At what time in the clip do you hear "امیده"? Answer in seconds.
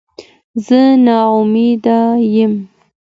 1.37-1.99